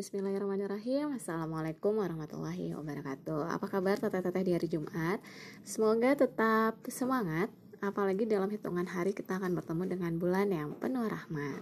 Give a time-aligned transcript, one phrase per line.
[0.00, 1.12] Bismillahirrahmanirrahim.
[1.20, 3.52] Assalamualaikum warahmatullahi wabarakatuh.
[3.52, 5.20] Apa kabar teteh-teteh di hari Jumat?
[5.60, 7.52] Semoga tetap semangat
[7.84, 11.60] Apalagi dalam hitungan hari kita akan bertemu dengan bulan yang penuh rahmat.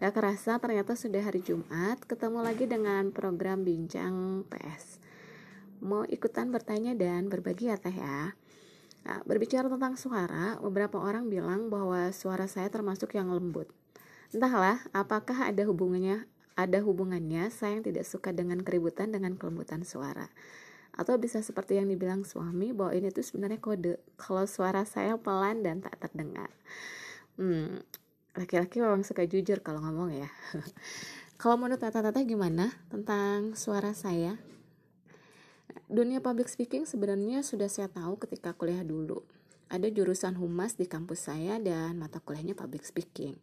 [0.00, 4.96] Gak kerasa ternyata sudah hari Jumat Ketemu lagi dengan program Bincang PS
[5.84, 8.32] Mau ikutan bertanya dan berbagi ya teh ya?
[9.04, 13.68] Nah, berbicara tentang suara, beberapa orang bilang bahwa suara saya termasuk yang lembut.
[14.32, 16.24] Entahlah, apakah ada hubungannya
[16.58, 20.26] ada hubungannya saya yang tidak suka dengan keributan dengan kelembutan suara.
[20.98, 25.62] Atau bisa seperti yang dibilang suami bahwa ini tuh sebenarnya kode kalau suara saya pelan
[25.62, 26.50] dan tak terdengar.
[27.38, 27.86] Hmm,
[28.34, 30.26] laki-laki memang suka jujur kalau ngomong ya.
[31.40, 34.34] kalau menurut tata-tata gimana tentang suara saya?
[35.86, 39.22] Dunia public speaking sebenarnya sudah saya tahu ketika kuliah dulu.
[39.70, 43.38] Ada jurusan humas di kampus saya dan mata kuliahnya public speaking.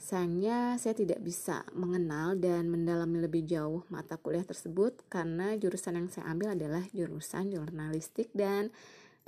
[0.00, 6.08] Sayangnya saya tidak bisa mengenal dan mendalami lebih jauh mata kuliah tersebut karena jurusan yang
[6.08, 8.72] saya ambil adalah jurusan jurnalistik dan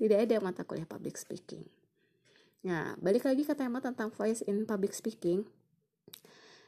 [0.01, 1.69] tidak ada mata kuliah public speaking.
[2.65, 5.45] Nah, balik lagi ke tema tentang voice in public speaking.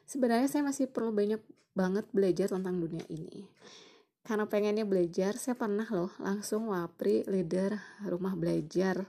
[0.04, 1.40] Sebenarnya saya masih perlu banyak
[1.72, 3.48] banget belajar tentang dunia ini
[4.24, 7.76] karena pengennya belajar saya pernah loh langsung wapri leader
[8.08, 9.04] rumah belajar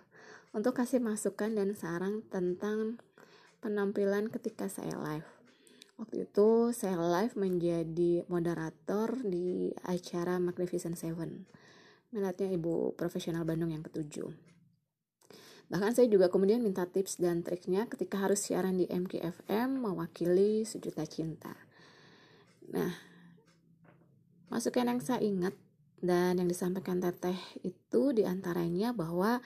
[0.51, 2.99] untuk kasih masukan dan saran tentang
[3.65, 5.25] penampilan ketika saya live.
[5.97, 11.49] Waktu itu saya live menjadi moderator di acara Magnificent Seven.
[12.13, 14.29] Minatnya ibu profesional Bandung yang ketujuh.
[15.73, 21.01] Bahkan saya juga kemudian minta tips dan triknya ketika harus siaran di MKFM mewakili sejuta
[21.09, 21.57] cinta.
[22.69, 23.15] Nah
[24.45, 25.57] Masukan yang saya ingat
[26.05, 27.35] dan yang disampaikan Teteh
[27.65, 29.41] itu di antaranya bahwa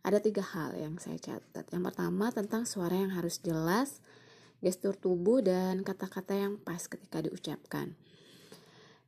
[0.00, 1.68] ada tiga hal yang saya catat.
[1.68, 4.00] Yang pertama tentang suara yang harus jelas,
[4.64, 7.92] gestur tubuh, dan kata-kata yang pas ketika diucapkan.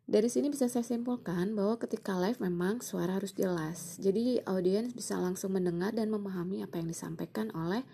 [0.02, 3.96] Dari sini bisa saya simpulkan bahwa ketika live memang suara harus jelas.
[4.02, 7.86] Jadi audiens bisa langsung mendengar dan memahami apa yang disampaikan oleh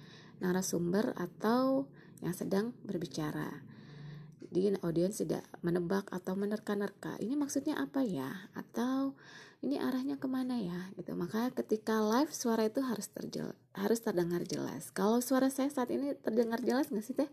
[0.42, 1.86] narasumber atau
[2.24, 3.62] yang sedang berbicara
[4.48, 7.20] di audiens tidak menebak atau menerka-nerka.
[7.20, 8.48] Ini maksudnya apa ya?
[8.56, 9.16] Atau
[9.60, 10.90] ini arahnya ke mana ya?
[10.96, 11.12] Gitu.
[11.18, 14.90] Maka ketika live suara itu harus terjel harus terdengar jelas.
[14.90, 17.30] Kalau suara saya saat ini terdengar jelas nggak sih teh?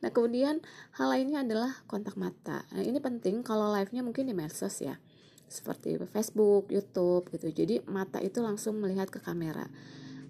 [0.00, 0.64] Nah kemudian
[0.96, 2.64] hal lainnya adalah kontak mata.
[2.72, 4.96] Nah ini penting kalau live-nya mungkin di medsos ya.
[5.50, 7.50] Seperti Facebook, YouTube gitu.
[7.50, 9.66] Jadi mata itu langsung melihat ke kamera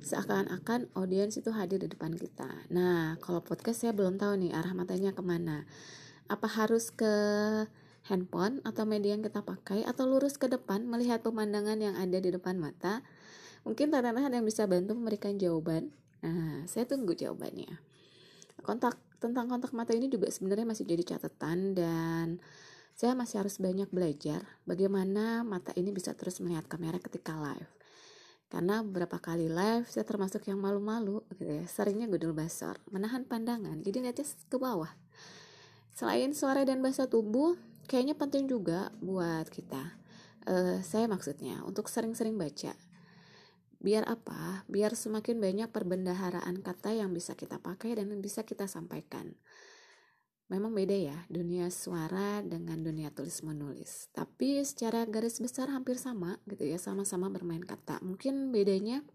[0.01, 2.49] seakan-akan audiens itu hadir di depan kita.
[2.73, 5.69] Nah, kalau podcast saya belum tahu nih arah matanya ke mana.
[6.27, 7.13] Apa harus ke
[8.09, 12.33] handphone atau media yang kita pakai atau lurus ke depan melihat pemandangan yang ada di
[12.33, 13.05] depan mata?
[13.69, 15.93] Mungkin tanda-tanda yang bisa bantu memberikan jawaban.
[16.25, 17.81] Nah, saya tunggu jawabannya.
[18.61, 22.41] Kontak tentang kontak mata ini juga sebenarnya masih jadi catatan dan
[22.97, 27.80] saya masih harus banyak belajar bagaimana mata ini bisa terus melihat kamera ketika live
[28.51, 31.65] karena beberapa kali live saya termasuk yang malu-malu gitu ya.
[31.71, 34.91] Seringnya gudul basar menahan pandangan jadi ngeliatnya ke bawah.
[35.95, 37.55] Selain suara dan bahasa tubuh
[37.87, 39.95] kayaknya penting juga buat kita.
[40.51, 42.75] Uh, saya maksudnya untuk sering-sering baca.
[43.81, 44.67] Biar apa?
[44.69, 49.39] Biar semakin banyak perbendaharaan kata yang bisa kita pakai dan bisa kita sampaikan
[50.51, 56.43] memang beda ya dunia suara dengan dunia tulis menulis tapi secara garis besar hampir sama
[56.51, 58.03] gitu ya sama-sama bermain kata.
[58.03, 59.07] Mungkin bedanya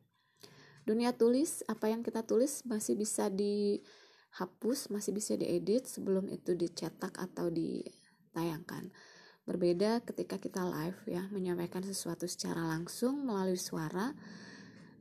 [0.88, 7.20] dunia tulis apa yang kita tulis masih bisa dihapus masih bisa diedit sebelum itu dicetak
[7.20, 8.96] atau ditayangkan.
[9.46, 14.16] Berbeda ketika kita live ya menyampaikan sesuatu secara langsung melalui suara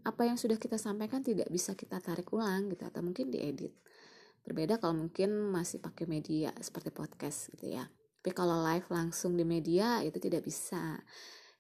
[0.05, 3.73] apa yang sudah kita sampaikan tidak bisa kita tarik ulang gitu atau mungkin diedit
[4.45, 7.89] Berbeda kalau mungkin masih pakai media seperti podcast gitu ya.
[8.21, 11.01] Tapi kalau live langsung di media itu tidak bisa.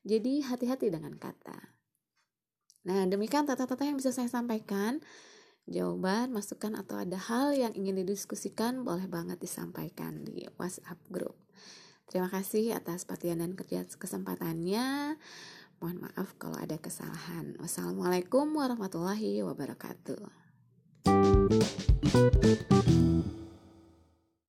[0.05, 1.73] Jadi hati-hati dengan kata.
[2.85, 5.01] Nah, demikian tata-tata yang bisa saya sampaikan.
[5.65, 11.41] Jawaban, masukan atau ada hal yang ingin didiskusikan boleh banget disampaikan di WhatsApp group.
[12.05, 15.17] Terima kasih atas perhatian dan kerja kesempatannya.
[15.81, 17.57] Mohon maaf kalau ada kesalahan.
[17.57, 20.44] Wassalamualaikum warahmatullahi wabarakatuh.
[21.05, 23.44] Thank you.